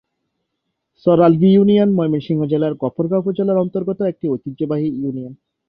চর 1.05 1.17
Algi 1.21 1.49
union 1.51 1.89
Mymensingh 1.97 2.41
জেলার 2.51 2.73
গফরগাঁও 2.81 3.21
উপজেলার 3.23 3.61
অন্তর্গত 3.63 3.99
একটি 4.01 4.25
ঐতিহ্যবাহী 4.29 4.87
ইউনিয়ন। 4.93 5.33